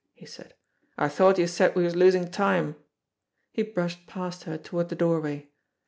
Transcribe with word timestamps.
he 0.15 0.25
said. 0.25 0.55
"I 0.97 1.09
thought 1.09 1.37
you 1.37 1.45
said 1.45 1.75
we 1.75 1.83
was 1.83 1.95
losing 1.95 2.31
time." 2.31 2.75
He 3.51 3.61
brushed 3.61 4.07
past 4.07 4.45
her 4.45 4.57
toward 4.57 4.89
the 4.89 4.95
doorway. 4.95 5.49